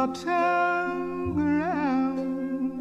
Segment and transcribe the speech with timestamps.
[0.00, 2.72] autumn ground.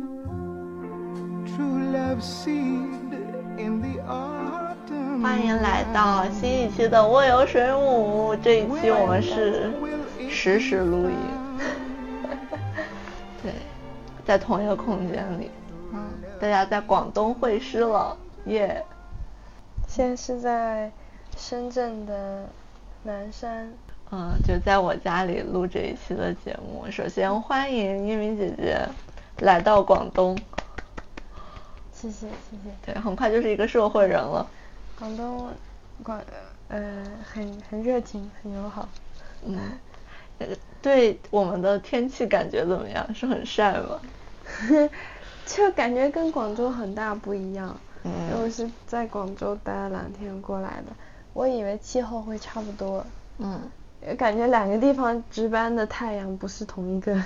[1.46, 3.12] True love seed
[3.58, 5.22] in the autumn.
[5.22, 8.34] 欢迎来到新一期的蜗游水母。
[8.42, 9.70] 这一期我们是
[10.30, 11.18] 实时录音，
[13.44, 13.52] 对，
[14.26, 15.52] 在同一个空间里，
[15.92, 16.00] 嗯，
[16.40, 18.82] 大家在广东会师了，耶、
[19.90, 20.90] 现在是在
[21.36, 22.48] 深圳的
[23.04, 23.70] 南山，
[24.12, 26.90] 嗯，就在我家里录这一期的节目。
[26.90, 28.88] 首先欢迎一鸣姐姐
[29.40, 30.36] 来到广东，
[31.94, 32.72] 谢谢谢谢。
[32.94, 34.48] 对，很快就是一个社会人了。
[34.98, 35.48] 广东
[36.02, 36.20] 广
[36.70, 38.90] 呃很很热情，很友好。
[39.46, 39.58] 嗯，
[40.40, 40.48] 呃
[40.82, 43.14] 对我们的天气感觉怎么样？
[43.14, 44.00] 是很晒吗？
[45.46, 47.80] 就感觉跟广州很大不一样。
[48.04, 48.12] 嗯
[48.42, 50.94] 我是在广州待了两天过来的，
[51.34, 53.06] 我以为气候会差不多，
[53.40, 57.24] 嗯，也感觉两个地方值班的太阳不是同一个。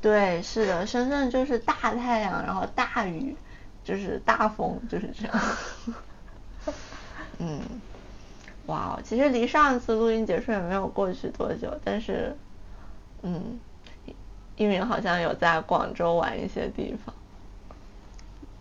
[0.00, 3.36] 对，是的，深圳就是大太阳，然后大雨，
[3.82, 5.40] 就是大风，就是这样。
[7.38, 7.60] 嗯，
[8.66, 12.36] 哇哦，其实离上一次录音结束也没有过去多久，但是，
[13.22, 13.58] 嗯，
[14.56, 17.14] 一鸣好像有在广州玩一些地方。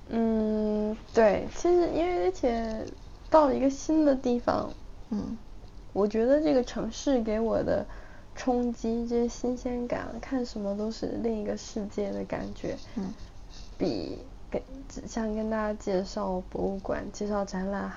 [0.09, 2.85] 嗯，对，其实因为而且
[3.29, 4.69] 到了一个新的地方，
[5.09, 5.37] 嗯
[5.95, 7.85] 我觉得这个城市给我的
[8.35, 13.13] 冲击，这些新鲜感，看什么都是另一个世界的感觉，嗯
[13.77, 14.19] 比
[14.51, 17.89] 跟只像跟大家介绍博物馆、介绍展览，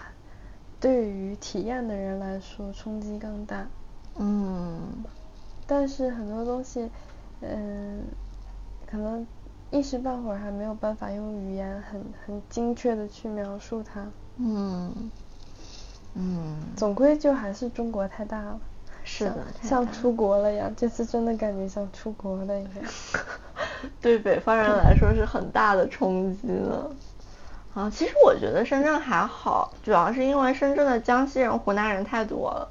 [0.78, 3.66] 对于体验的人来说冲击更大。
[4.16, 5.04] 嗯
[5.66, 6.88] 但是很多东西，
[7.40, 8.04] 嗯，
[8.86, 9.26] 可能
[9.72, 14.06] 一时半会儿还没有办法用语言很很精确的去描述它。
[14.36, 15.10] 嗯
[16.20, 18.58] 嗯，总归就还是中国太大了，
[19.04, 20.74] 是的像像出国了一样。
[20.76, 22.72] 这次真的感觉像出国了一样。
[24.02, 26.90] 对北方人来说是很大的冲击了。
[27.74, 32.68] 啊，其实我觉得深圳还好，主要是因为深圳的江西人、湖南人太多了。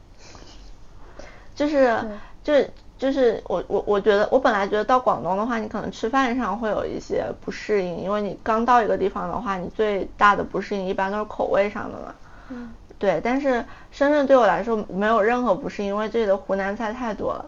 [1.56, 1.98] 就是
[2.44, 12.14] 就是就是我我我觉得我本来觉得到广东的话，你可能吃饭上会有一些不适应，因为你刚到一个地方的话，你最大的不适应一般都是口味上的嘛。
[12.50, 17.46] 嗯对，但是深圳对我来说没有任何不适，因为这里的湖南菜太多了。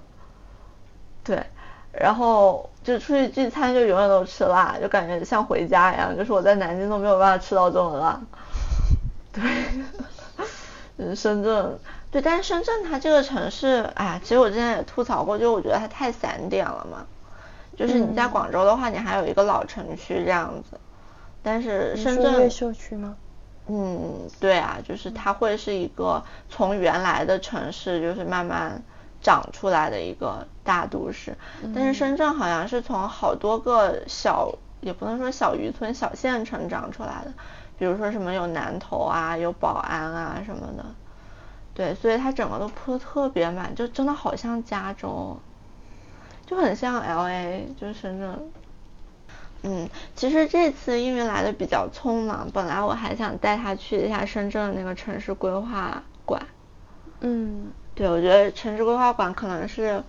[1.24, 1.44] 对，
[1.92, 8.22] 然后就出去聚餐就永远都吃辣，就感觉像回家一样，就是我在南京都没有办法吃到这么辣。
[9.32, 9.44] 对，
[10.98, 11.80] 嗯，深圳，
[12.12, 17.06] 对，但是深圳它这个城市，哎，其实我之前也吐槽过，就我觉得它太散点了嘛。
[17.78, 20.78] 就是你在嗯广州的话，你还有一个老城区这样子，
[21.42, 23.16] 但是深圳越秀区吗？
[23.72, 28.82] 嗯，对啊，就是它会是一个从原来的城市就是慢慢
[29.22, 31.38] 长出来的一个大都市，
[31.76, 37.34] 但是深圳好像是从好多个小，也不能说小渔村、小县城长出来的，
[37.78, 40.86] 比如说什么有南头啊，有宝安啊什么的，
[41.76, 45.38] 对，所以它整个都铺的特别满，就真的好像加州，
[46.48, 48.52] 就很像 L A，就是深圳。
[49.64, 56.42] 嗯，其实这次因为来的比较匆忙，本来我还想带他去一下深圳的那个城市规划馆。
[57.22, 60.02] 嗯对，我觉得城市规划馆可能是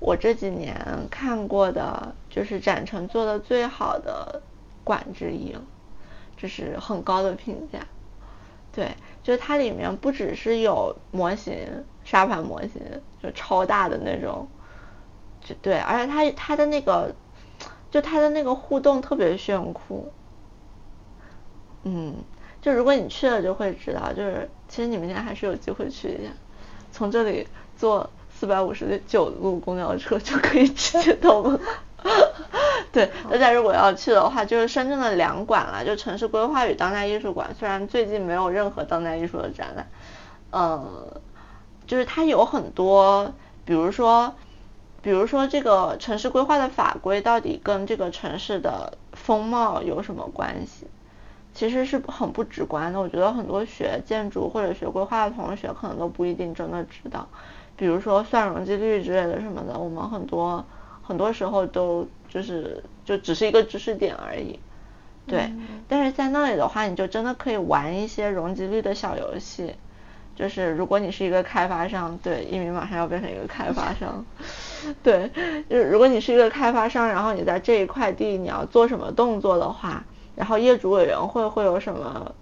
[0.00, 0.74] 我这几年
[1.10, 4.40] 看过的，就是展陈做的最好的
[4.82, 5.60] 馆之一了，
[6.38, 7.80] 这是很高的评价。
[8.72, 12.80] 对，就是它里面不只是有模型、沙盘模型，
[13.22, 14.48] 就超大的那种，
[15.42, 17.14] 就对，而且它它的那个，
[17.90, 20.12] 就它的那个互动特别炫酷。
[21.84, 22.14] 嗯，
[22.60, 26.32] 就如果你去了就会知道，就是其实你明天还是有机会去一下，
[26.90, 27.46] 从这里
[27.76, 31.60] 坐四百五十九路公交车就可以直接到了。
[32.92, 39.88] 对，大家如果要去的话，就是深圳的两馆啦，就城市规划与当代艺术馆，虽然最近没有任何当代艺术的展览，
[40.50, 41.20] 呃，
[41.86, 43.32] 就是它有很多，
[43.64, 44.34] 比如说，
[45.06, 50.88] 比如说这个城市规划的法规到底跟这个城市的风貌有什么关系？
[51.54, 53.00] 其实是很不直观的。
[53.00, 57.28] 我觉得很多学建筑或者学规划的同学可能都不一定真的知道，
[57.76, 60.64] 比如说算容积率之类的什么的，我们很多
[61.04, 64.58] 很多时候都就是就只是一个知识点而已。
[65.28, 65.52] 对，
[65.86, 69.76] 但是在那里的话，你就真的可以玩一些容积率的小游戏。
[70.36, 74.24] 就是如果你是一个开发商，对，一鸣马上要变成一个开发商，
[75.02, 75.30] 对，
[75.68, 80.04] 就是如果你是一个开发商，然后你在这一块地你要做什么动作的话，
[80.34, 82.34] 然后业主委员会会有什么，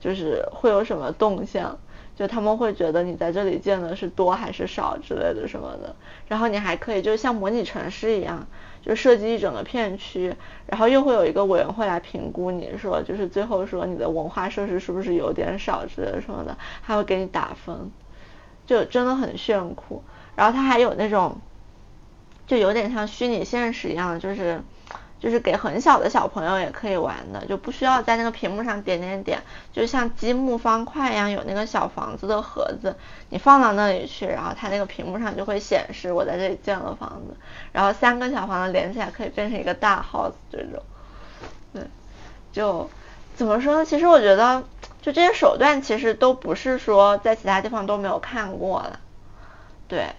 [0.00, 1.78] 就是会有什么动向，
[2.16, 5.94] 就他们会觉得你在这里建的是多还是少之类的什么的，
[6.28, 8.46] 然后你还可以就像模拟城市一样，
[8.86, 10.32] 就设计一整个片区，
[10.66, 17.90] 然后又会有一个委员会来评估你说，就是最后说你的文化设施是不是有点少之类什么的，还会给你打分，
[18.64, 20.04] 就真的很炫酷。
[20.36, 21.36] 然后它还有那种，
[22.46, 24.62] 就有点像虚拟现实一样，就是。
[25.18, 29.42] 就是给很小的小朋友也可以玩的，就不需要在那个屏幕上点点点，
[29.72, 32.94] 就像积木方块一样，有那个小房子的盒子，
[33.30, 37.34] 你放到那里去，然后它那个屏幕上就会显示我在这里建了房子，
[37.72, 40.82] 然后三个小房子连起来可以变成一个大 house 这种。
[41.72, 41.82] 对，
[42.52, 42.90] 就
[43.34, 43.84] 怎么说呢？
[43.86, 44.64] 其实我觉得，
[45.00, 49.00] 就这些手段其实都不是说在其他地方都没有看过的，
[49.88, 50.14] 对，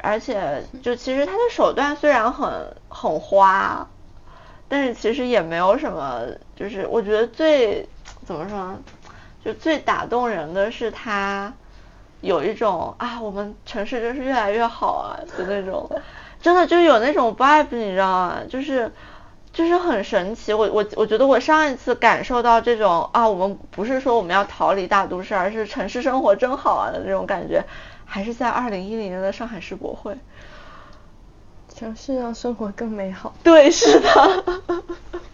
[0.00, 3.88] 而且就其实它的手段虽然很很花。
[4.68, 6.22] 但是其实也没有什么，
[6.56, 7.88] 就是我觉得最
[8.24, 8.78] 怎么说呢，
[9.44, 11.52] 就最打动人的是他
[12.20, 15.88] 有一种啊，我们城市真是越来越好啊的那种，
[16.40, 18.38] 真的就有那种 vibe，你知道吗？
[18.48, 18.90] 就是
[19.52, 20.52] 就是很神奇。
[20.52, 27.62] 我我我觉得我上一次感受到这种啊，我们不是说我们要逃离大都市，而是城市生活真好啊的那种感觉，
[28.06, 30.16] 还是在二零一零年的上海世博会。
[31.76, 33.34] 城市让生活更美好。
[33.42, 34.44] 对，是的，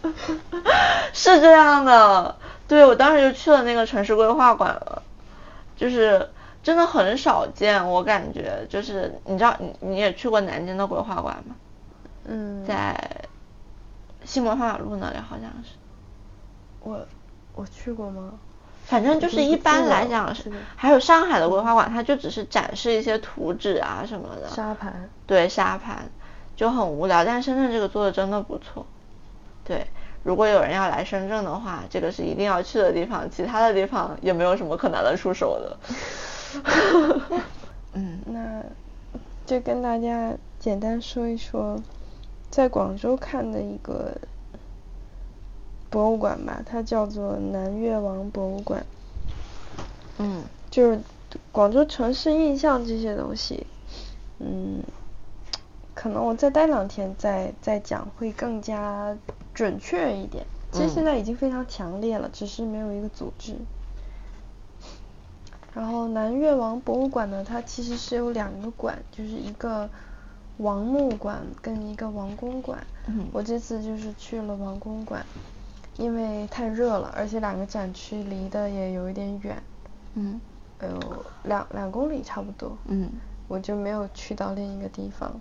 [1.13, 2.35] 是这样的。
[2.67, 5.03] 对，我当时就去了那个城市规划馆了，
[5.75, 6.29] 就是
[6.63, 11.55] 真的很少见，我感觉就是你知道你你也去过南京的规划馆吗？
[12.25, 12.65] 嗯。
[12.65, 13.25] 在
[14.23, 15.71] 西门花马路那里好像是。
[16.79, 17.05] 我
[17.53, 18.33] 我去过吗？
[18.85, 24.47] 反正就是一般来讲是，还有上海的规划馆，它就只是展示一些图纸啊什么的。
[24.49, 25.09] 沙盘。
[25.27, 26.09] 对，沙盘。
[26.55, 28.85] 就很无聊，但是深圳这个做的真的不错。
[29.63, 29.87] 对，
[30.23, 35.77] 如果有人要来深圳的话，这个是一定要去的地方，其他的地方也没有什么可拿得出手的。
[37.93, 38.63] 嗯，那
[39.45, 41.81] 就跟大家简单说一说，
[42.49, 44.15] 在广州看的一个
[45.89, 48.85] 博物馆吧，它叫做南越王博物馆。
[50.17, 50.99] 嗯，就是
[51.51, 53.65] 广州城市印象这些东西，
[54.39, 54.83] 嗯。
[55.93, 59.15] 可能我再待两天再再讲会更加
[59.53, 60.45] 准确一点。
[60.71, 63.55] 其实现在已经非常强烈了，只是没有一个组织。
[65.73, 69.89] 然后南越王博物馆呢，它其实是有两个馆，就是一个
[70.57, 72.79] 王墓馆跟一个王宫馆。
[73.33, 75.25] 我这次就是去了王宫馆，
[75.97, 79.61] 因为太热了，而且两个展区离得也有一点远。
[80.15, 80.39] 嗯。
[80.81, 80.99] 有
[81.43, 82.77] 两两公里差不多。
[82.85, 83.09] 嗯。
[83.47, 85.39] 我就没有去到另一个地方。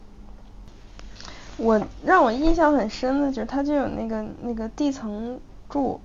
[1.56, 5.38] 我让我印象很深的就是它就有那个那个地层
[5.68, 6.00] 柱，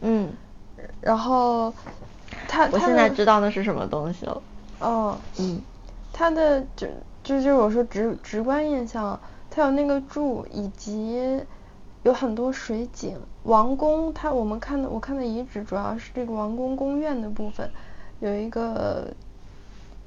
[0.00, 0.30] 嗯，
[1.00, 1.72] 然后
[2.46, 4.42] 它我现在知道那是什么东西了。
[4.78, 5.60] 哦，嗯，
[6.12, 6.86] 它的就
[7.22, 9.18] 就就是我说直直观印象，
[9.50, 11.40] 它有那个柱以及
[12.02, 17.70] 有很多水井，王宫它我们看的我看的遗址主要是这个王宫宫苑的部分，
[18.20, 19.08] 有一个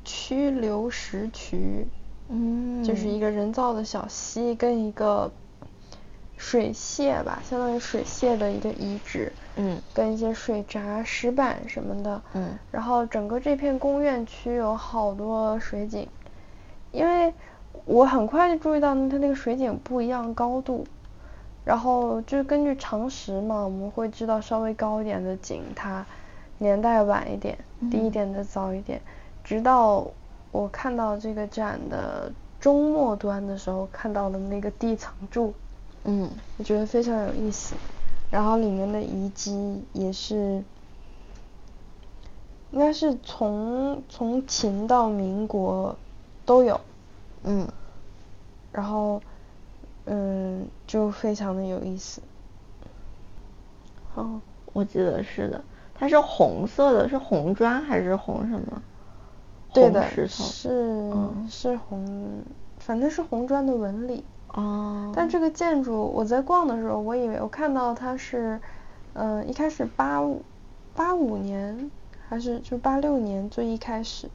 [0.05, 1.87] 曲流石渠。
[2.29, 5.31] 嗯，就是一个人造的小溪跟一个
[6.37, 9.31] 水榭吧，相当于水榭的一个遗址。
[9.55, 12.21] 嗯，跟一些水闸、石板什么的。
[12.33, 16.07] 嗯，然后整个这片公园区有好多水井，
[16.91, 17.31] 因为
[17.85, 20.85] 我很快就注意到它那个水井不一样高度，
[21.63, 26.03] 然后就根据常识嘛，我们会知道稍微高一点的井它
[26.57, 27.55] 年代晚一点，
[27.91, 28.99] 低一点的早一点，
[29.43, 30.07] 直到。
[30.53, 35.51] 我看到这个展的中末端的时候，看到了那个地层柱，
[36.03, 36.29] 嗯，
[36.59, 37.73] 我觉得非常有意思。
[38.29, 40.63] 然后里面的遗迹也是，
[42.69, 45.95] 应该是从从秦到民国
[46.45, 46.79] 都有，
[47.43, 47.67] 嗯，
[48.71, 49.19] 然后
[50.05, 52.21] 嗯，就非常的有意思。
[54.13, 54.39] 哦，
[54.71, 55.63] 我记得是的，
[55.95, 58.81] 它是红色的，是红砖还是红什么？
[59.73, 60.27] 对的，是
[61.49, 62.43] 是红，
[62.77, 64.23] 反正是红砖的纹理。
[64.49, 65.11] 哦。
[65.15, 68.59] 但这个建筑，我在逛的时候，我以为我看到它是，
[69.13, 70.43] 嗯，一开始八五
[70.95, 71.89] 八五年
[72.29, 74.29] 还是就八六年最一开始，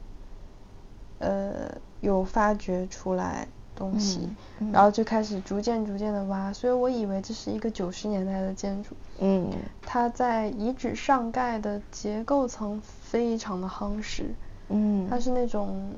[1.19, 4.29] 呃，有发掘出来东西，
[4.73, 8.93] 然后就开始逐渐逐渐的挖，所以我以为这是一个九十年代的建筑。
[9.19, 9.49] 嗯。
[9.81, 14.25] 它在遗址上盖的结构层非常的夯实。
[14.69, 15.93] 嗯，它是那种，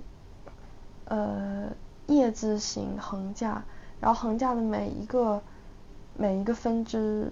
[1.06, 1.70] 呃，
[2.08, 3.64] 叶字形横架，
[4.00, 5.42] 然后横架的每一个
[6.18, 7.32] 每一个分支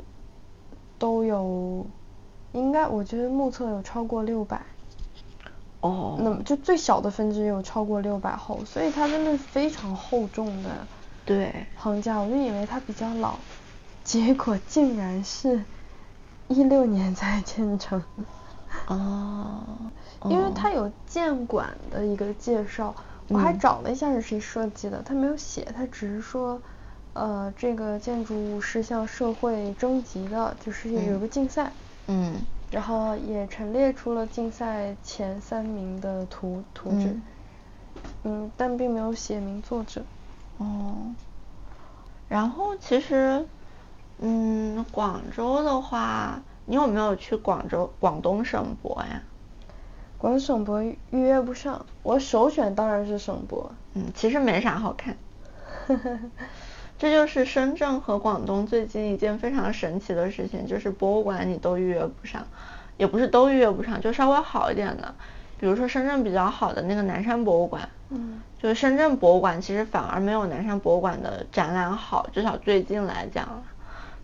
[0.98, 1.86] 都有，
[2.51, 4.62] 应该我觉得目测有超过六百。
[5.81, 6.17] 哦。
[6.19, 10.69] 那么就最小的分支有超过六百厚，所以它真的非常厚重的
[11.25, 13.36] 对，横架，我就以为它比较老，
[14.03, 15.63] 结果竟然是
[16.50, 18.03] 一六年才建成。
[18.89, 19.62] 哦，
[20.25, 22.96] 因为它有建馆的一个介绍，
[23.27, 26.60] 我还找了一下是谁设计的，他没有写，他只是说，
[27.13, 31.72] 呃，这个建筑物是向社会征集的，就是有一个竞赛，
[32.08, 32.41] 嗯，
[32.72, 37.15] 然后也陈列出了竞赛前三名的图图纸，
[38.24, 40.03] 嗯，但并没有写明作者。
[40.58, 41.13] 哦，
[42.27, 43.46] 然后其实，
[44.17, 46.41] 嗯，广州的话。
[46.70, 49.24] 你有没有去广州广东省博呀？
[50.20, 53.72] 广东省博预约不上，我首选当然是省博。
[53.96, 55.18] 嗯，其实没啥好看。
[57.00, 62.46] 这就是深圳和广东最近一件非常神奇的事情，就是博物馆你都预约不上，
[62.98, 65.16] 也不是都预约不上，就稍微好一点的，
[65.60, 73.64] 比如说深圳比较好的那个南山博物馆，嗯，就是深圳博物馆其实反而没有南山博物馆的展览好，至少最近来讲，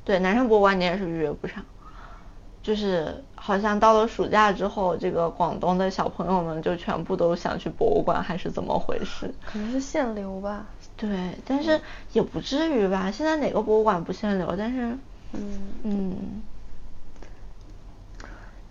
[0.04, 1.66] 对，南山博物馆你也是预约不上。
[2.66, 9.32] 就是好像到了暑假之后，这个广东的小朋友们就全部都想去博物馆，还是怎么回事？
[9.46, 10.66] 可能是限流吧。
[10.98, 11.80] 对，但是
[12.12, 13.12] 也不至于吧。
[13.12, 14.56] 现在哪个博物馆不限流？
[14.58, 14.98] 但是，
[15.34, 16.42] 嗯嗯。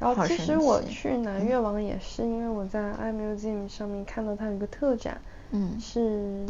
[0.00, 5.20] 然后其实我去南越王也是因为我在 iMuseum 上面看到它有个特展，
[5.52, 6.44] 嗯，是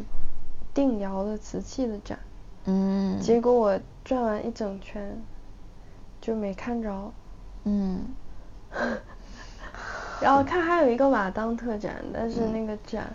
[0.72, 2.18] 定窑的瓷器的展，
[2.64, 5.22] 嗯，结果我转完一整圈
[6.22, 7.12] 就没看着。
[7.64, 8.04] 嗯，
[10.20, 13.10] 然后看还有一个瓦当特展，但是那个展，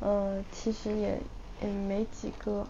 [0.00, 1.18] 嗯，其实也
[1.62, 2.66] 也没几个。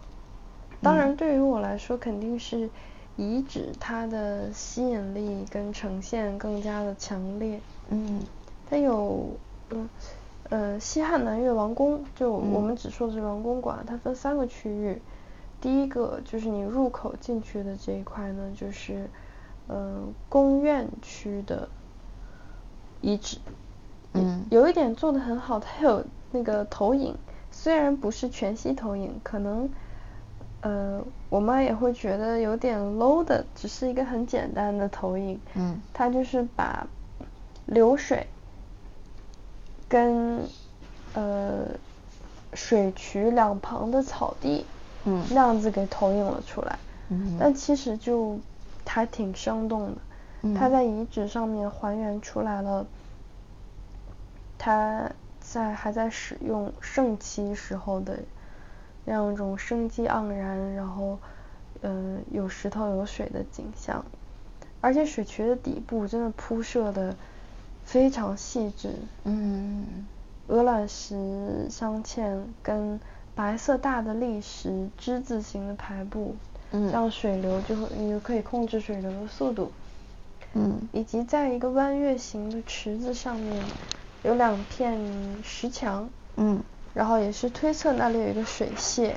[0.83, 2.69] 当然，对于我来说，肯定是
[3.17, 7.61] 遗址它的吸引力跟呈现更加的强烈。
[7.91, 8.21] 嗯，
[8.69, 9.29] 它有，
[9.71, 9.89] 嗯，
[10.51, 15.01] 呃，西汉南越王宫，就我们只说的是王宫馆，它分三个区域。
[15.61, 19.09] 第一个就是你入口进去的这一块呢，就是。
[19.71, 21.69] 嗯，宫苑区的
[23.03, 23.37] 遗址，
[24.15, 27.15] 嗯，有一点做的很好，它有那个投影，
[27.51, 29.69] 虽然不是全息投影，可能，
[30.63, 36.87] 呃，我妈也会觉得有点 low 的，只是一个很简单的投影，嗯，它就是把
[37.67, 38.27] 流水
[39.87, 40.43] 跟
[41.13, 41.67] 呃
[42.55, 44.65] 水渠两旁的草地，
[45.05, 46.79] 嗯，那样子给投影了出来，
[47.11, 48.39] 嗯，但其实就。
[48.89, 52.87] 还挺生动的，他在遗址上面还原出来了，
[54.59, 58.19] 他在还在使用盛期时候的
[59.05, 61.19] 那样一种生机盎然，然后
[61.83, 64.05] 嗯有石头有水的景象，
[64.81, 67.15] 而且水渠的底部真的铺设的
[67.85, 70.07] 非常细致，嗯，
[70.49, 73.01] 鹅卵石镶嵌跟
[73.35, 76.37] 白色大的砾石之字形的排布。
[76.93, 79.73] 让水流就会你可以控制水流的速度，
[80.53, 83.65] 嗯，以及在一个弯月形的池子上面
[84.23, 84.99] 有两片
[85.43, 89.13] 石墙，嗯，然后也是推测那里有一个水榭，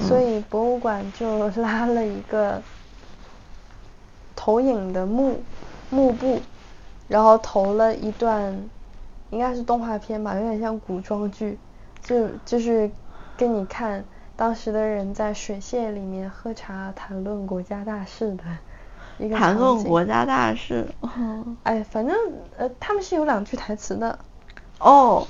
[0.00, 2.60] 所以博物馆就拉了一个
[4.34, 5.40] 投影的幕
[5.90, 6.40] 幕布，
[7.06, 8.68] 然后投了一段
[9.30, 11.56] 应该是动画片吧，有点像古装剧，
[12.02, 12.90] 就就是
[13.36, 14.04] 给你看。
[14.40, 18.44] 当时的人在水榭里面喝茶谈论国家大事的
[19.18, 20.86] 一个谈论国家大事。
[21.62, 22.16] 哎，反正
[22.56, 24.18] 呃，他们是有两句台词的。
[24.78, 25.28] 哦，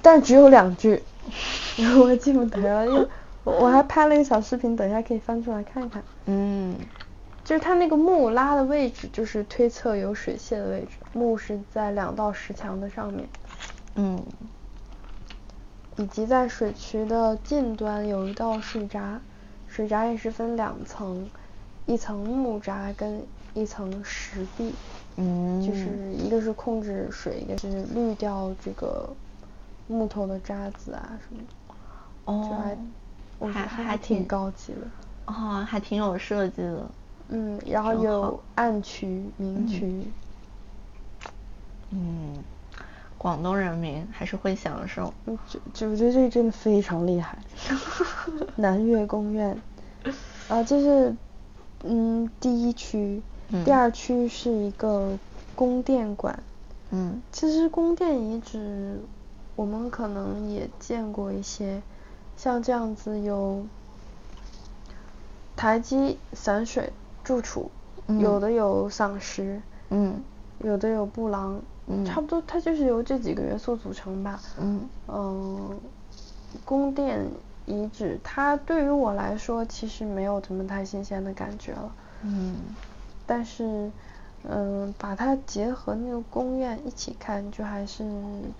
[0.00, 1.02] 但只有两句，
[2.00, 3.08] 我记不得了，因为
[3.42, 6.00] 我还拍了一个小视频，等一下可以翻出来看一看。
[6.26, 6.76] 嗯，
[7.42, 13.28] 就是他那个木拉的位置，就是推测有水榭的位置，木是在两道石墙的上面。
[13.96, 14.22] 嗯。
[15.96, 19.20] 以及在水渠的近端有一道水闸，
[19.68, 21.28] 水闸也是分两层，
[21.86, 23.22] 一层木闸跟
[23.54, 24.72] 一层石壁，
[25.16, 29.08] 嗯，就是一个是控制水，一个是滤掉这个
[29.86, 31.72] 木头的渣子啊什么的，
[32.24, 32.76] 哦，
[33.38, 34.80] 我觉得还挺高级的，
[35.26, 36.90] 哦，还挺有设计的，
[37.28, 40.04] 嗯，然后有暗渠、明渠，
[41.90, 42.42] 嗯。
[43.24, 45.14] 广东人民还是会享受，
[45.48, 47.38] 就就我觉得这真的非常厉害。
[48.54, 49.58] 南岳宫苑，
[50.46, 51.16] 啊，这是
[51.84, 53.22] 嗯第一区，
[53.64, 55.18] 第二区是一个
[55.54, 56.38] 宫殿馆。
[56.90, 59.00] 嗯，其实宫殿遗址
[59.56, 61.80] 我们可能也见过一些，
[62.36, 63.64] 像这样子有
[65.56, 66.92] 台基散水
[67.24, 67.70] 住处，
[68.20, 70.22] 有的有赏石，嗯，
[70.58, 71.62] 有的有布廊。
[72.06, 74.40] 差不多，它就是由这几个元素组成吧。
[74.58, 74.88] 嗯。
[75.08, 75.80] 嗯，
[76.64, 77.26] 宫殿
[77.66, 81.94] 遗址，它对于我来说其实没有什么太新鲜的感觉了。
[82.22, 82.56] 嗯，
[83.26, 83.90] 但是，
[84.48, 88.02] 嗯，把它结合那个宫苑一起看，就还是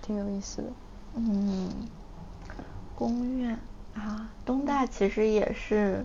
[0.03, 0.69] 挺有意思的。
[1.15, 1.71] 嗯，
[2.95, 3.59] 宫苑
[3.95, 6.05] 啊，东大其实也是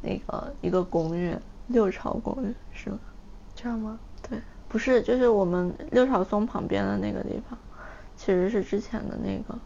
[0.00, 2.98] 那个一个宫苑，六朝宫苑是吗？
[3.56, 3.98] 这样吗？
[4.72, 7.58] 对，不是，就是我们六朝松旁边的那个地方，
[8.16, 9.58] 其实是之前的那个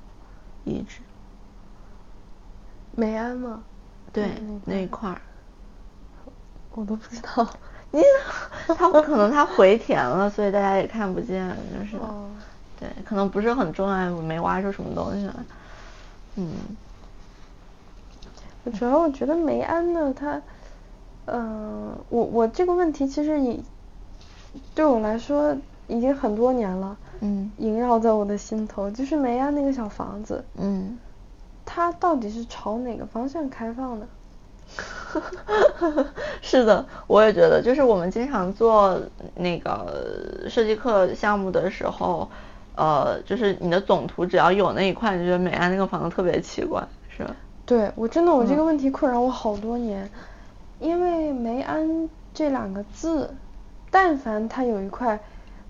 [0.65, 1.01] 遗址。
[2.97, 3.63] 梅安吗？
[4.13, 4.31] 对，
[4.65, 5.21] 那那一块儿。
[6.73, 7.49] 我都不知道。
[7.93, 8.03] 你
[8.67, 11.97] 他可能他回填了，所以大家也看不见，就是。
[11.99, 12.29] 哦。
[12.79, 15.35] 对，可能不是很重要，没挖出什么东西来。
[16.35, 16.53] 嗯。
[18.75, 20.43] 主要我觉得梅安呢，它，
[21.27, 23.63] 嗯，我我这个问题其实已
[24.75, 26.97] 对我来说已经很多年了。
[27.21, 27.51] 嗯。
[27.59, 30.45] 萦绕在我的心头，就是梅安那个小房子。
[30.57, 30.99] 嗯。
[31.65, 34.07] 它到底是朝哪个方向开放的？
[36.43, 39.01] 是的，我也觉得，就是我们经常做
[39.35, 42.29] 那个设计课项目的时候，
[42.75, 46.87] 呃，就是你的总图只要有那一块，你就觉得梅安那个房子特别奇怪，
[47.17, 47.35] 是吧？
[47.65, 50.09] 对，我真的我这个问题困扰我好多年，
[50.81, 53.33] 因为梅安这两个字，
[53.99, 55.19] 但凡它有一块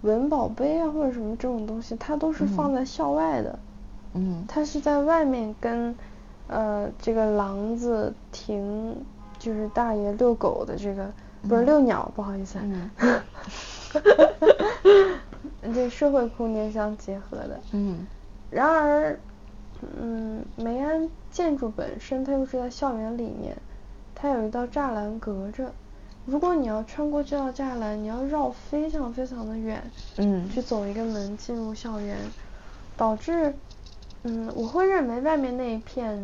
[0.00, 3.56] 文保碑啊或者什么这种东西，它都是放在校外的。
[4.14, 4.45] 嗯。
[4.49, 5.95] 它是在外面跟
[6.49, 8.97] 呃这个廊子亭。
[9.38, 11.12] 就是大爷遛狗的这个，
[11.47, 12.59] 不是遛鸟，不好意思。
[12.62, 12.90] 嗯。
[15.75, 17.61] 这社会空间相结合的。
[17.73, 18.06] 嗯。
[18.50, 19.21] 然而，
[20.00, 23.56] 嗯，梅安建筑本身它又是在校园里面，
[24.14, 25.71] 它有一道栅栏隔着。
[26.26, 29.83] 如果你要穿过这道栅栏，你要绕非常非常的远。
[30.16, 30.50] 嗯。
[30.50, 32.18] 去走一个门进入校园，
[32.96, 33.55] 导致，
[34.24, 36.22] 嗯，我会认为外面那一片。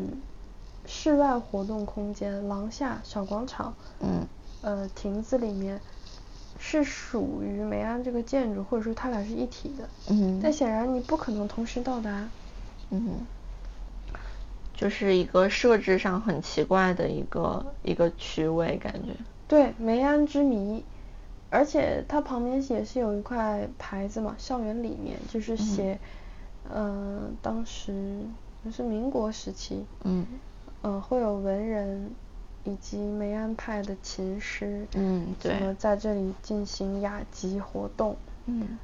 [0.85, 4.27] 室外活动空间，廊下小广场，嗯，
[4.63, 5.81] 呃，亭子里面
[6.59, 12.29] 是属于梅安这个建筑，或者说它俩是一体的，嗯，但显然你不可能同时到达，
[12.91, 13.25] 嗯，
[14.75, 19.15] 就是一个设置上很奇怪的一个一个区位感觉，
[19.53, 20.83] 对，梅庵之谜，
[21.51, 26.01] 而且它旁边也是有一块牌子嘛，校园里面就是写，
[26.75, 28.23] 嗯，当时
[28.71, 30.27] 是民国时期，嗯。
[30.85, 32.11] 嗯，会有文人
[32.65, 38.17] 以及梅庵派的琴师，嗯，对，怎么在这里进行雅集活动？
[38.47, 38.79] 嗯，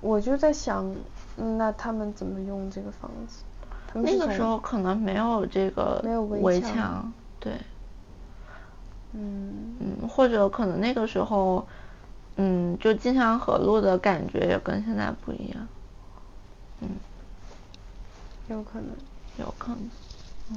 [0.00, 0.90] 我就在想，
[1.36, 3.44] 那他们怎么用这个房子？
[3.92, 7.52] 那个时候可能没有这个没有围墙，对，
[9.12, 9.76] 嗯。
[9.80, 11.66] 嗯，或者可能那个时候，
[12.36, 15.68] 嗯，就金祥河路的感觉也跟现在不一样，
[16.80, 16.88] 嗯，
[18.48, 18.88] 有可能，
[19.38, 19.90] 有可能，
[20.50, 20.56] 嗯。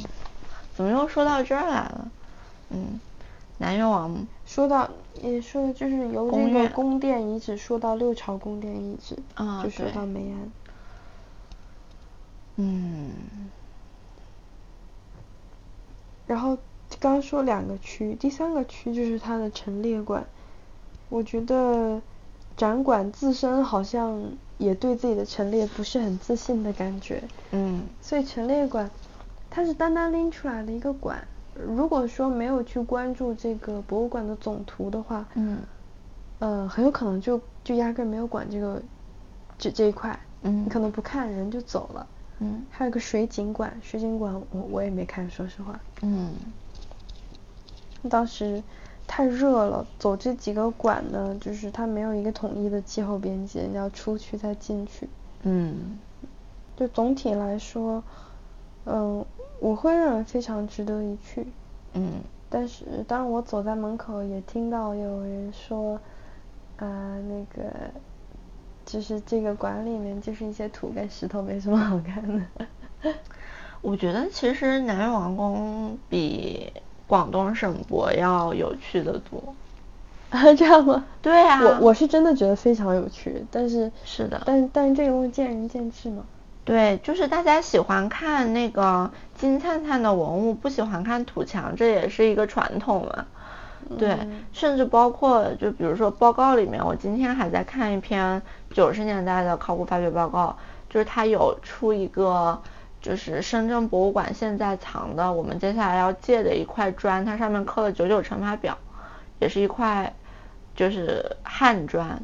[0.75, 2.11] 怎么又说到这儿来了？
[2.69, 2.99] 嗯，
[3.59, 4.89] 南越王说到
[5.21, 10.51] 也说就是由这个宫殿遗址说到六朝宫殿遗址，啊，就说到梅安。
[12.55, 13.11] 嗯，
[16.25, 16.57] 然后
[17.03, 20.25] 刚说两个区，第三个区就是它的陈列馆。
[21.09, 22.01] 我觉得
[22.55, 24.23] 展馆自身好像
[24.57, 27.21] 也对自己的陈列不是很自信的感觉。
[27.51, 28.89] 嗯，所以陈列馆。
[29.49, 35.59] 它是单单拎出来的一个馆，如果说没有去关注这个博物馆的总图的话，嗯，
[36.39, 38.81] 呃，很有可能就就压根没有管这个
[39.59, 42.07] 这这一块，嗯，你可能不看人就走了，
[42.39, 46.33] 嗯，还有个水景馆，水景馆我我也没看，说实话，嗯，
[48.09, 48.61] 当时
[49.07, 55.07] 太热了，走这几个馆呢，就是它没有一个统一的气候边界，你要出去再进去，
[55.43, 55.97] 嗯，
[56.75, 58.03] 就总体来说，
[58.85, 59.25] 嗯。
[59.59, 61.47] 我会认为非常值得一去，
[61.93, 62.15] 嗯，
[62.49, 65.97] 但是当我走在门口，也听到有人说，
[66.75, 67.71] 啊，那个，
[68.85, 73.15] 就是这个馆里面就是一些土跟石头，没什么好看的。
[73.81, 76.73] 我觉得其实南越王宫比
[77.13, 79.53] 广东省博要有趣的多。
[80.31, 81.05] 啊， 这样吗？
[81.21, 81.61] 对啊。
[81.61, 86.23] 我我是真的觉得非常有趣，但是是的，但但是这个东西见仁见智嘛。
[86.65, 93.25] 对，就是大家喜欢看那个金灿灿的文物，不喜欢看土墙，这也是一个传统嘛。
[93.99, 94.17] 对，
[94.51, 100.55] 甚至包括就比如说报告里面，我今天还在看一篇九十年代的考古发掘报告，
[100.89, 102.59] 就是它有出一个
[103.03, 108.75] 就是深圳博物馆现在藏的我们接下来要借的一块砖，它上面刻了九九乘法表，
[109.37, 110.11] 也是一块
[110.75, 112.19] 就是汉砖，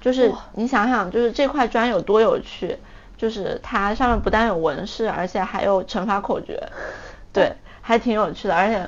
[0.00, 2.78] 就是你想想，就是这块砖有多有趣。
[3.16, 6.60] 就是它上面不但有纹饰，而且还有乘法口诀，
[7.32, 8.86] 对，还挺有趣的，而且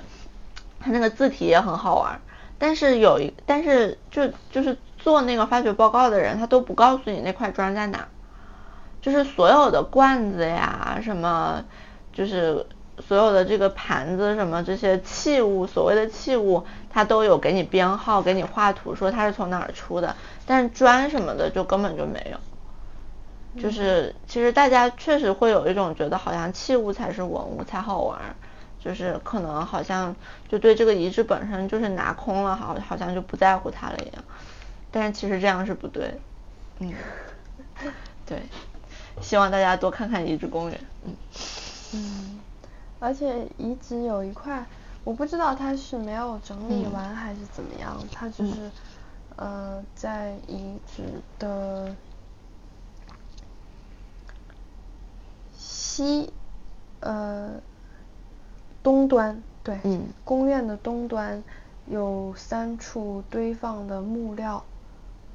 [0.81, 2.21] 它那个字体也很好玩。
[2.59, 8.09] 但是有一，但是就就是做那个发掘报告的人，他都不告诉你那块砖在哪，
[9.07, 11.65] 就是所有的罐子呀，什么，
[12.13, 12.67] 就是
[12.99, 20.17] 所有的这个盘子什么这些器物，所谓的器物，它都有给你编号，给你画图，说它是从哪儿出的。
[20.45, 28.19] 但是砖什么的就根本就没有，就是其实大家确实会有一种觉得好像器物才是文物才好玩。
[28.81, 30.17] 就是可能好像
[30.49, 34.25] 就对这个遗址本身就是拿空了，好好像就不在乎它了一样。
[34.91, 36.21] 但是其实这样是不对，
[36.81, 36.93] 嗯，
[38.27, 38.43] 对，
[39.21, 41.15] 希望大家多看看遗址公园，嗯。
[41.95, 42.41] 嗯，
[42.99, 44.65] 而且遗址有一块，
[45.05, 48.71] 我不知道它是没有整理完还是怎么样，它就是
[49.37, 51.03] 呃在遗址
[51.39, 51.95] 的
[55.57, 56.33] 西
[57.01, 57.61] 呃。
[58.83, 61.43] 东端对，嗯，宫院的东端
[61.87, 64.63] 有三处堆放的木料，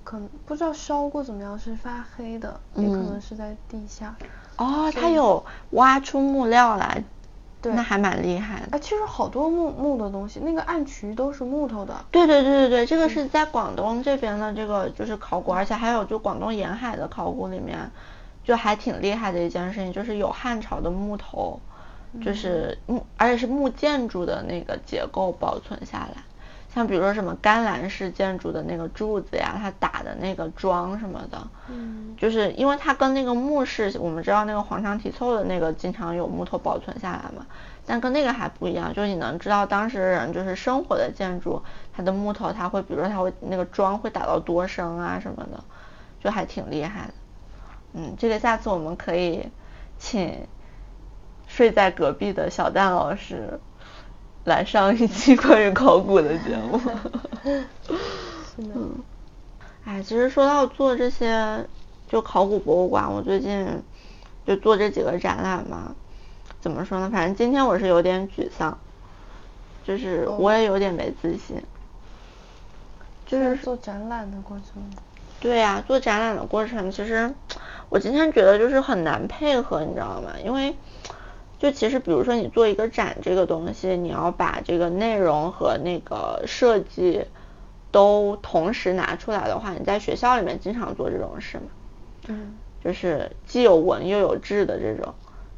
[0.04, 4.16] 可能不知道烧过怎么样，是发黑的，也可能是在地下。
[4.58, 7.04] 哦，他有挖出木料来，
[7.62, 8.78] 对，那还蛮厉害的。
[8.78, 11.94] 啊，其实好多木木的东西，那个暗渠都是木头的。
[12.12, 17.92] 对对对对对，这个是在广东这边的这个就是考古，而且还有就广东沿海的考古里面，
[18.44, 21.60] 就还挺厉害的一件事情，就是有汉朝的木头。
[22.22, 26.22] 就是木，而且是木建筑的那个结构保存下来，
[26.74, 37.46] 像比如说什么甘蓝式建筑的那个柱子呀，它打的那个桩什么的，嗯，就是因为它跟那个木式，我们知道那个黄墙题凑的那个经常有木头保存下来嘛，
[37.86, 41.62] 但跟那个还不一样，就是你能知道当时人就是生活的建筑，
[41.94, 45.64] 它的木头它会，比如说它会那个桩会打到多深啊什么的，
[46.22, 47.14] 就还挺厉害的，
[47.94, 49.48] 嗯，这个下次我们可以
[50.00, 50.48] 请。
[51.48, 53.60] 睡在隔壁的小蛋老师
[54.44, 56.80] 来上一期关于考古的节目。
[57.44, 58.74] 是的。
[59.86, 61.66] 哎，其实说到做这些
[62.10, 63.68] 就考古博物馆，我最近
[64.46, 65.94] 就做这几个展览嘛。
[66.60, 67.10] 怎么说呢？
[67.12, 68.78] 反正今天我是有点沮丧，
[69.84, 71.62] 就是我也有点没自信。
[73.26, 74.84] 就是做展览的过程。
[75.40, 77.32] 对呀，做展览的过程，其实
[77.90, 80.32] 我今天觉得就是很难配合，你知道吗？
[80.44, 80.76] 因为。
[81.62, 87.24] 就其实，比如说你做一个展这个东西，你要把这个内容和那个设计
[87.92, 91.64] 都同时拿出来的话，你在学校里面经常做这种事嘛？
[92.30, 92.58] 嗯。
[92.84, 95.14] 就是既有文又有质的这种，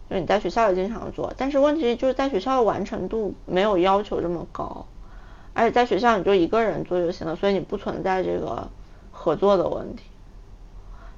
[0.10, 4.86] 就你在学校也经常做，但是问题就是在学校的完成度没有要求这么高，
[5.54, 8.68] 而且在学校你就一个人做就行了，所以你不存在这个
[9.14, 10.04] 合作的问题。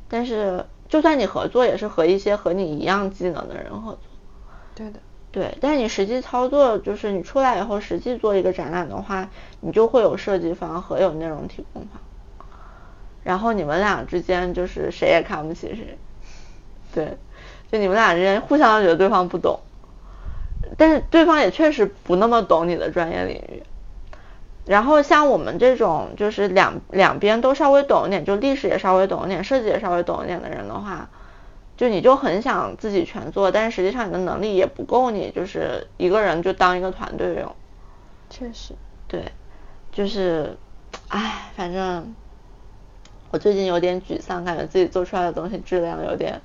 [0.08, 4.00] 但是就算你合作，也是和一些和你一样技能的人合作。
[4.76, 5.00] 对的，
[5.32, 9.30] 对，但你实际操作，就是你出来以后实际做一个展览的话，
[9.62, 12.02] 你就会有设计方和有内容提供方，
[13.24, 15.98] 然后你们俩之间就是谁也看不起谁，
[16.94, 17.18] 对，
[17.72, 19.62] 就你们俩之间互相觉得对方不懂，
[20.78, 23.64] 但是对方也确实不那么懂你的专业领域，
[24.66, 31.08] 然后像我们这种就是两两边都稍微懂一点，就历史也稍微懂一点，设计也稍微懂一点的人的话。
[31.78, 37.56] 就你就很想自己全做，但是实际上你的能力也不够，你就是一个人就当一个团队用。
[38.30, 38.74] 确实。
[39.08, 39.32] 对，
[39.92, 40.58] 就是，
[41.10, 42.16] 唉，反正
[43.32, 46.42] 我最近有点沮丧，感觉自己做出来的东西质量有点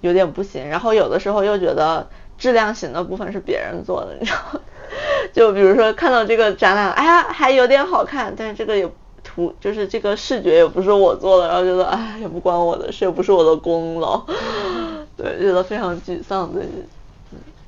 [0.00, 2.08] 有点不行，然后有的时候又觉得
[2.38, 4.60] 质量行的部分是别人做的，你知道？
[5.32, 8.90] 就比如说看到这个展览，哎呀还有点好看，但是这个也。
[9.34, 14.22] 图就是这个视觉也不是我做的，然后觉得哎也不关我的事，也不是我的功劳，
[15.16, 16.84] 对，觉得非常沮丧最近。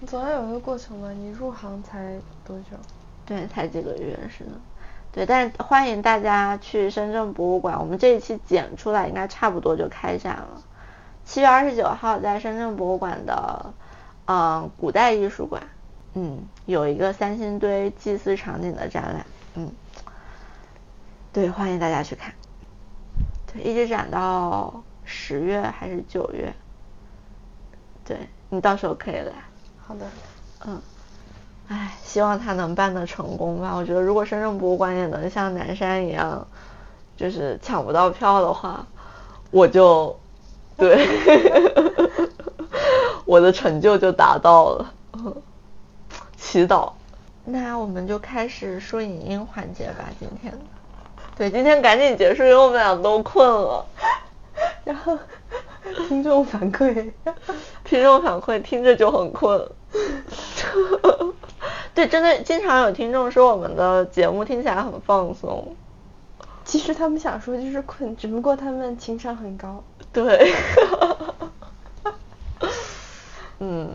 [0.07, 2.77] 总要有一个过程吧，你入行才多久？
[3.25, 4.51] 对，才几个月是的。
[5.11, 10.63] 对，但是欢迎大家去深圳博物馆，我们这一期剪出来应该差不多就开展了。
[11.25, 13.73] 七月二十九号在深圳博物馆的
[14.27, 15.63] 嗯古代艺术馆，
[16.13, 19.34] 嗯有一个三星堆祭祀场景的展览，嗯。
[21.35, 22.33] 对，欢迎大家去看。
[23.53, 26.55] 对，一直展到十月还是九月？
[28.05, 28.17] 对
[28.51, 29.33] 你到时候可以来。
[29.85, 30.07] 好的。
[30.65, 30.81] 嗯。
[31.67, 33.75] 唉，希望他能办得成功吧。
[33.75, 36.47] 我觉得如果深圳博物馆也能像南山一样，
[37.17, 38.87] 就是抢不到票的话，
[39.51, 40.17] 我就
[40.77, 41.09] 对，
[43.27, 44.95] 我的成就就达到了。
[46.37, 46.93] 祈祷。
[47.45, 50.57] 那我们就开始说影音环节吧，今天。
[51.37, 53.85] 对，今天赶紧结束，因为我们俩都困了。
[54.85, 55.19] 然后
[56.09, 57.11] 听众反馈，
[57.83, 59.69] 听众反馈听着就很困。
[61.95, 65.77] 对，真的经常有听众说我们的节目听起来很放松。
[66.65, 69.83] 其实他们想说就是困，只不过他们情商很高。
[70.13, 70.53] 对。
[73.59, 73.91] 嗯，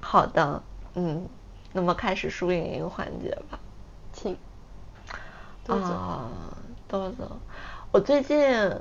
[0.00, 0.62] 好的，
[0.94, 1.26] 嗯，
[1.72, 3.58] 那么开始输赢一个环节吧。
[5.66, 5.76] 请。
[5.76, 6.28] 啊，
[6.88, 7.28] 豆子，
[7.90, 8.72] 我最近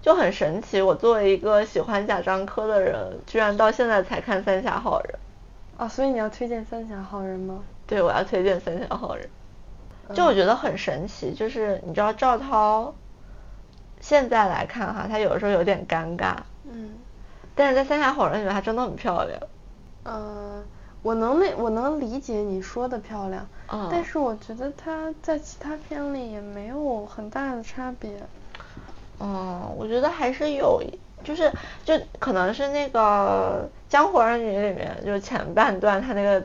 [0.00, 5.18] 就很神奇，我作为一个喜欢贾樟柯的人，居然到现在才看《三峡好人》。
[5.82, 7.62] 啊，所以你要推荐《三峡好人》吗？
[7.86, 9.28] 对，我要推荐《三峡好人》。
[10.14, 12.94] 就我觉得很神奇，就是你知道赵涛，
[14.00, 16.36] 现在来看哈，他有的时候有点尴尬。
[16.70, 16.90] 嗯。
[17.56, 19.40] 但是在《三峡好人》里面，她真的很漂亮。
[20.04, 20.64] 嗯，
[21.04, 23.46] 我能理我能理解你说的漂亮。
[23.70, 23.88] 嗯。
[23.92, 28.10] 但是我觉得她在其他片里也没有很大的差别。
[29.20, 30.82] 嗯，我觉得还是有，
[31.22, 31.52] 就是
[31.84, 36.42] 就可能是那个《江湖儿女》里面，就是前半段她那个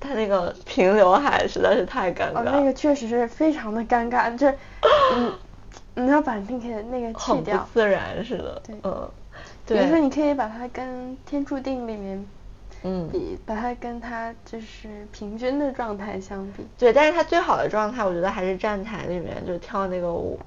[0.00, 2.40] 她那个平刘海实在是太尴尬。
[2.40, 4.46] 哦，那个确实是非常的尴尬，就
[5.14, 5.32] 嗯，
[5.94, 7.56] 你要把那个那个去掉。
[7.56, 8.60] 很不自然似的。
[8.66, 8.76] 对。
[8.82, 9.08] 嗯。
[9.66, 12.26] 比如说，你可以把它跟《天注定》里面
[12.82, 16.66] 嗯比，把它跟它就是平均的状态相比。
[16.78, 20.38] 对，但是它最好的状态，我觉得还是站台里面就跳那个舞。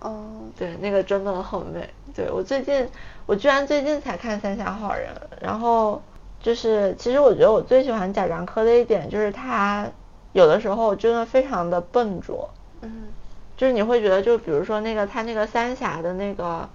[0.00, 0.42] 哦。
[0.56, 1.88] 对，那个真的很美。
[2.14, 2.86] 对我最近，
[3.26, 5.08] 我居然最近才看《三峡好人》，
[5.40, 6.02] 然后
[6.40, 9.86] 就是其实我觉得我最喜欢贾樟柯的一点就是他
[10.32, 12.50] 有的时候真的非常的笨拙。
[12.82, 13.08] 嗯。
[13.56, 16.68] 就是你会觉得，就比如说那个他那个三峡的那个。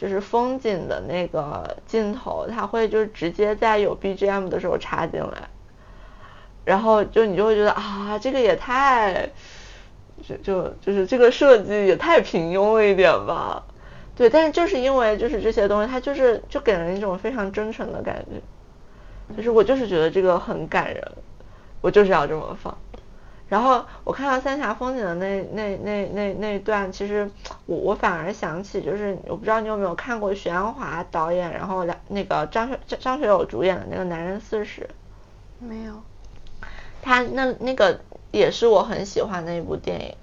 [0.00, 5.50] 就是风景的那个镜头，它会就是直接在有 BGM 的时候插进来，
[6.64, 9.28] 然后就你就会觉得啊，这个也太，
[10.26, 13.62] 就就就是这个设计也太平庸了一点吧。
[14.16, 21.12] 对，但是就是因为就是这些东西，它就是就给人一种非常真诚的感觉，就是我就是觉得这个很感人，
[21.82, 22.74] 我就是要这么放。
[23.50, 27.28] 然后我看到三峡风景的那那那那那段，其实
[27.66, 34.82] 我我反而想起，就是我不知道你有没有看过徐安华导演，然后两那个张学张张学友主演的那个《男人四十》。
[35.58, 36.00] 没有。
[37.02, 37.98] 他那那个
[38.30, 40.14] 也是我很喜欢的一部电影，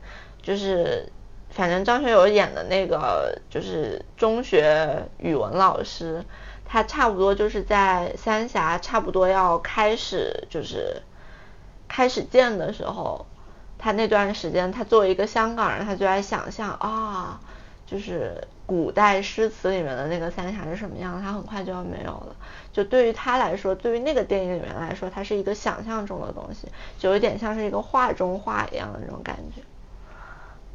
[0.41, 1.11] 就是
[1.49, 6.23] 反正张学友演的那个就是中学语文老师，
[6.65, 11.01] 他差不多就是在三峡差不多要开始就是。
[11.87, 13.25] 开始建的时候，
[13.77, 17.39] 他那段时间，他作为一个香港人，他就在想象啊，
[17.85, 22.35] 就是古代诗词里面的那个三峡是什么样，他很快就要没有了。
[22.73, 26.67] 就对于他来说，对于那个电影里面来说，它是一个想象中的东西，
[26.99, 29.61] 就有点像是一个画中画一样的那种感觉。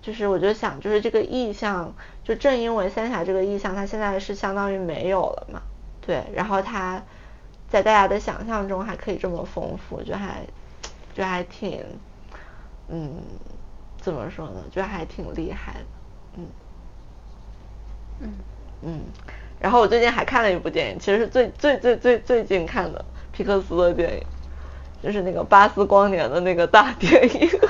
[0.00, 1.94] 就是我就想，就是这个意象，
[2.24, 5.62] 就正因为三峡这个意象，它现在是相当于没有了嘛，
[6.00, 7.02] 对，然后它
[7.68, 10.44] 在大家的想象中还可以这么丰富，就还。
[11.14, 11.84] 就还挺，
[12.88, 13.14] 嗯，
[14.00, 14.62] 怎么说呢？
[14.70, 15.86] 就还挺厉害的，
[16.36, 16.46] 嗯，
[18.20, 18.34] 嗯
[18.82, 19.00] 嗯。
[19.60, 24.26] 然后我最近还看了一部电影，其实是最最最最最近看的皮克斯的电影，
[25.02, 27.50] 就是那个巴斯光年的那个大电影。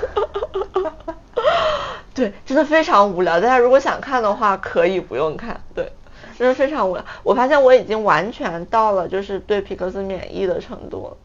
[2.15, 3.41] 对，真的非常无聊。
[3.41, 5.61] 大家如果想看的话，可以不用看。
[5.75, 5.93] 对，
[6.39, 7.05] 真的非常无聊。
[7.23, 11.17] 我发现我已经完全到了就是对皮克斯免疫的程度了。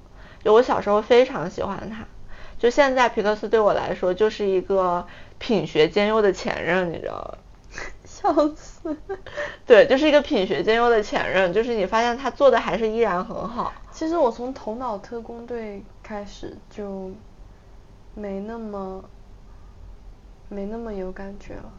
[0.47, 2.05] 就我小时候非常喜欢他，
[2.57, 5.05] 就现在皮克斯对我来说就是一个
[5.39, 7.37] 品学兼优的前任，你知道吗？
[8.05, 8.95] 笑死。
[9.65, 13.73] 对，就是一个品学兼优的前任，就是你发现他做的还是依然很好。
[13.91, 17.11] 其实我从头脑特工队开始就
[18.15, 19.03] 没那么
[20.47, 21.73] 没那么有感觉了。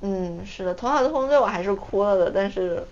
[0.00, 2.82] 嗯，是的，头脑特工队我还是哭了的，但是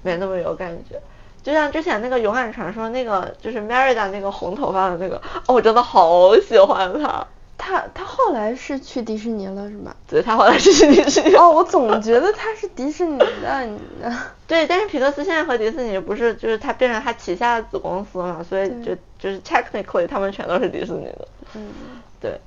[0.00, 0.98] 没那么有感觉。
[1.42, 7.26] 就像之前那个《勇敢传说》那个，就是 Merida 那个红头发的那个，哦，我真的好喜欢他。
[7.60, 9.94] 他他后来是去迪士尼了是吗？
[10.08, 11.34] 对，他后来是去迪士尼。
[11.34, 13.68] 哦，我总觉得他是迪士尼的。
[14.46, 21.28] 对，但是皮克斯现在和迪士尼不是，就是他变成他旗下的子公司嘛，所以就就是 technically 他们全都是迪士尼的。
[21.54, 21.72] 嗯。
[22.20, 22.40] 对，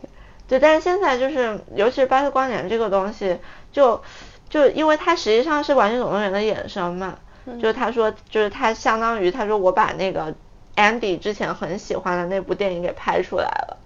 [0.48, 3.38] 对，但是现在就是，尤其是巴斯光年这个东西，
[3.74, 4.02] 就
[4.50, 7.16] 就因为它实际上是玩具总动员的衍生嘛。
[7.46, 10.34] 就是他说，就是他相当于他说我把那个
[10.76, 13.78] Andy 之前很喜欢的那部电影给拍出来了，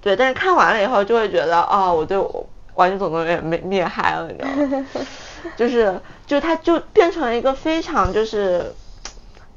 [0.00, 2.18] 对，但是看完了以后就会觉得，哦，我对
[2.74, 4.86] 玩具总动员没灭嗨了，你知道吗？
[5.56, 8.74] 就是，就他就变成了一个非常就是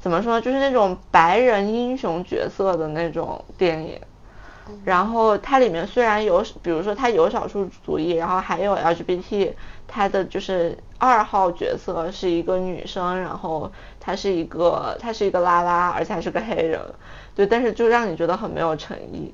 [0.00, 4.00] 怎么说，就是那种白人英雄角色的那种电影，
[4.84, 9.52] 然后它里面虽然有，比如说它有少数族裔，然后还有 LGBT，
[9.94, 16.80] 它的就是二号角色是一个女生，然后她是一个她是一个拉拉，而且还是个黑人，
[17.36, 19.32] 对，但是就让你觉得很没有诚意，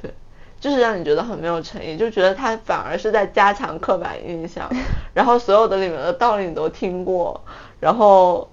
[0.00, 0.14] 对，
[0.60, 4.70] 就是让你觉得很没有诚意，就觉得他反而是在加强刻板印象，
[5.12, 7.40] 然后所有的里面的道理你都听过，
[7.80, 8.48] 然后。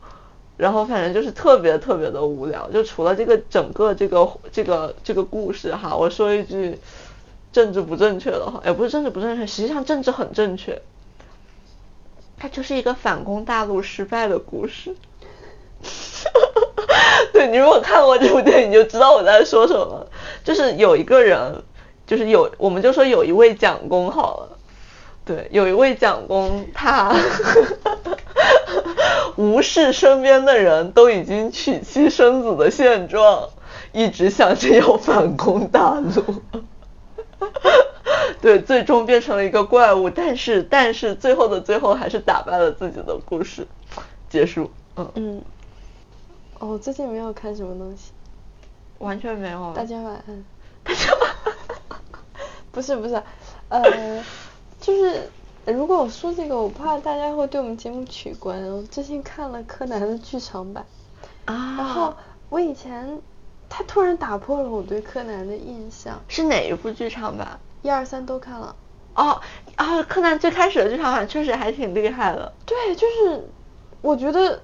[0.55, 6.77] 然后反正就是特别特别的无聊，就除了这个整个这个这个这个故事哈，我说一句
[7.54, 10.82] 政治不正确的话，也不是政治不正确，实际上政治很正确，
[12.38, 14.94] 它就是一个反攻大陆失败的故事。
[17.32, 20.08] 对你如果看过这部电影，你就知道我在说什么。
[20.44, 21.63] 就是有一个人，
[22.06, 24.58] 就是有我们就说有一位蒋公好了，
[25.24, 27.16] 对，有一位蒋公他。
[29.36, 33.50] 无视身边的人都已经娶妻生子的现状，
[33.92, 36.42] 一直想着要反攻大陆。
[38.41, 43.67] 对，最终变成了一个怪物，但是但是最后的最后还是打败了自己的故事，
[44.29, 44.69] 结束。
[44.95, 45.41] 嗯嗯。
[46.60, 48.12] 哦，最近没有看什么东西。
[48.99, 49.73] 完全没有。
[49.75, 50.45] 大家晚安。
[50.84, 51.53] 大家晚安。
[52.71, 53.21] 不是不是，
[53.69, 54.23] 呃，
[54.79, 55.29] 就是。
[55.65, 58.62] 如果我说这个，我怕大家会对我们节目取关。
[58.69, 60.86] 我最近看了柯南的剧场版，
[61.45, 62.13] 啊，然后
[62.49, 63.21] 我以前
[63.75, 66.21] 他突然打破了我对柯南的印象。
[66.27, 67.59] 是哪一部剧场版？
[67.81, 68.75] 一二三都看了。
[69.15, 69.41] 哦，
[69.77, 72.53] 啊，柯南最开始的剧场版确实还挺厉害的。
[72.67, 73.49] 对，就是
[74.03, 74.62] 我觉得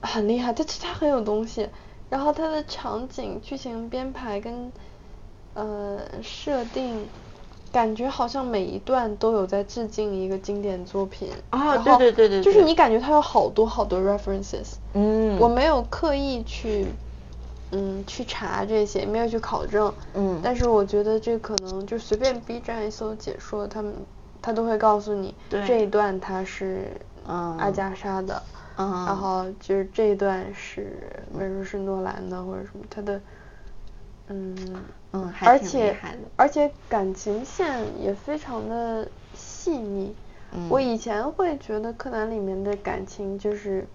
[0.00, 1.68] 很厉害，但是它很有东西。
[2.10, 4.72] 然后它的场景、剧情编排跟
[5.54, 7.06] 呃设定。
[7.72, 16.86] 感觉好像每一段都有在致敬一个经典作品啊，对对对对，就是你感觉它有好多好多 references，嗯，我没有刻意去，
[17.72, 23.94] 嗯，去查这些，没有去考证，嗯，但是我觉得这可能就随便 B 站一搜解说，他们
[24.40, 26.90] 他都会告诉你这一段他是
[27.26, 28.40] 阿加莎的，
[28.76, 29.16] 然。
[29.16, 30.96] 后就是这一段是，
[31.36, 33.20] 比如说是诺兰的或者什么，他的，
[34.28, 34.56] 嗯。
[35.12, 35.96] 嗯，而且
[36.36, 40.14] 而且感情线也非常的细腻。
[40.52, 43.86] 嗯，我以前会觉得柯南里面的感情就是，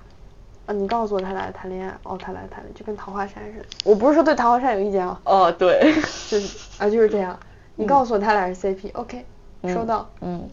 [0.66, 3.66] 啊，你告诉我他俩谈恋爱，哦，他俩谈恋，就跟桃花扇似的。
[3.84, 5.20] 我不是说对桃花扇有意见啊。
[5.26, 5.94] 哦，对，
[6.30, 7.40] 就是 啊，就是这样。
[7.76, 9.26] 你告诉我他俩是 CP，OK，
[9.64, 10.10] 收到。
[10.22, 10.50] 嗯。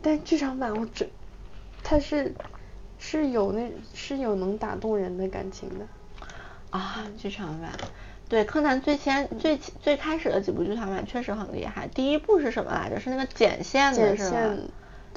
[0.00, 1.08] 但剧场版我只，
[1.82, 2.34] 他是
[2.98, 5.86] 是有那，是有能打动人的感情的。
[6.70, 7.70] 啊，剧场版。
[8.28, 11.86] 对，柯南最先最最开始的几部剧场版确实很厉害。
[11.88, 12.98] 第一部是什么来着？
[12.98, 14.40] 是那个剪线的是吧？
[14.40, 14.70] 对。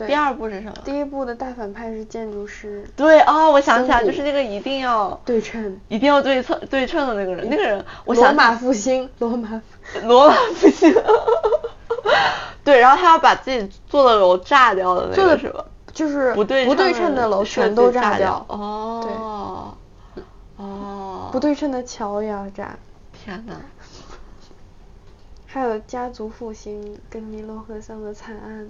[0.08, 0.74] 第二部是什么？
[0.84, 2.84] 第一部的大反派是建筑师。
[2.96, 8.26] 对哦，我想起来，就是那个一定要对称，一定要对称对称的那个人，那个人，我想。
[8.26, 9.62] 罗马复兴，罗马。
[10.04, 10.94] 罗马复兴。
[12.64, 15.66] 对，然后他要把自己做的楼炸掉的那个是吧？
[15.94, 18.46] 就是不对不对称的楼全都炸掉。
[18.48, 19.76] 哦。
[20.58, 21.30] 哦。
[21.32, 22.78] 不对称的桥也要炸。
[23.12, 23.54] 天呐，
[25.46, 28.70] 还有家族复兴，跟尼罗河上的惨案，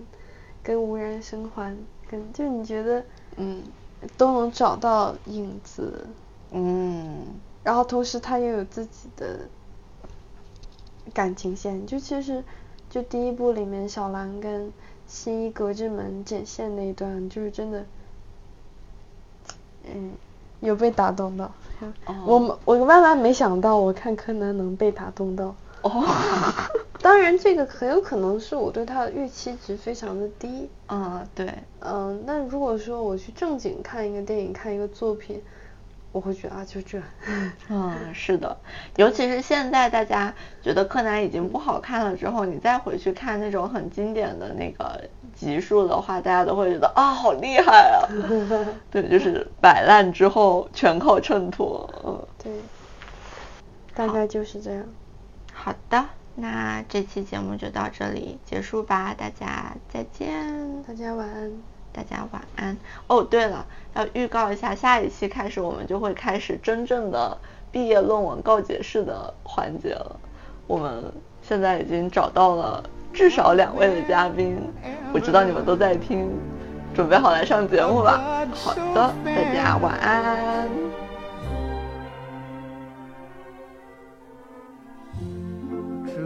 [0.63, 1.75] 跟无人生还，
[2.09, 3.03] 跟就你觉得，
[3.37, 3.63] 嗯，
[4.17, 6.07] 都能找到影子，
[6.51, 7.25] 嗯，
[7.63, 9.41] 然后同时他又有自己的
[11.13, 12.43] 感情线，就其实
[12.89, 14.71] 就第一部里面小兰跟
[15.07, 17.85] 新一隔着门剪线那一段，就是真的，
[19.85, 20.11] 嗯。
[20.61, 21.49] 有被打动到，
[22.25, 25.55] 我我万万没想到，我看柯南能被打动到。
[25.81, 26.05] 哦，
[27.01, 30.69] 当然这个很有可能是我对他的预期值非常的低。
[30.89, 31.53] 嗯，对。
[31.81, 35.41] 嗯，那如果说我去正经看一个电影，看一个作品。
[36.11, 36.99] 我会觉得啊，就这。
[37.69, 38.57] 嗯，是的，
[38.95, 45.03] 尤其是现在大家觉得柯南已经不好看了之后，你再回去看那种很经典的那个
[45.35, 48.09] 集数的话，大家都会觉得啊，好厉害啊。
[48.89, 51.87] 对，就是摆烂之后全靠衬托。
[52.03, 52.51] 嗯，对。
[53.93, 54.83] 大概就是这样。
[55.61, 56.05] 好的，
[56.35, 60.81] 那这期节目就到这里结束吧，大家再见。
[60.87, 61.51] 大家晚安。
[61.91, 62.77] 大家晚安。
[63.07, 67.37] 哦，对了，要预告一下，下一期开始我们就会开始真正的
[67.73, 70.15] 毕业论文告解式的环节了。
[70.65, 72.81] 我们现在已经找到了
[73.11, 74.57] 至少两位的嘉宾，
[75.11, 76.31] 我知道你们都在听，
[76.95, 78.47] 准备好来上节目吧。
[78.53, 81.08] 好的，大家晚安。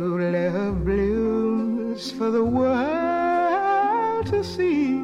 [0.07, 4.99] love blooms for the world to see.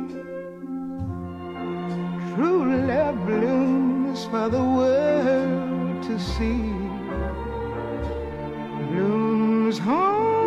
[2.35, 6.73] True love blooms for the world to see.
[8.91, 10.38] Blooms home.